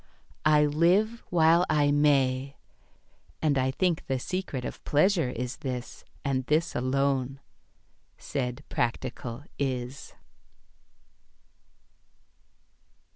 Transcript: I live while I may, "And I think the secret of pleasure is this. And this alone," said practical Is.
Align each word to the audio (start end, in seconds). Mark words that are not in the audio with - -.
I 0.47 0.65
live 0.65 1.21
while 1.29 1.63
I 1.69 1.91
may, 1.91 2.57
"And 3.39 3.55
I 3.55 3.69
think 3.69 4.07
the 4.07 4.17
secret 4.17 4.65
of 4.65 4.83
pleasure 4.83 5.29
is 5.29 5.57
this. 5.57 6.03
And 6.25 6.43
this 6.47 6.73
alone," 6.75 7.39
said 8.17 8.63
practical 8.67 9.43
Is. 9.59 10.15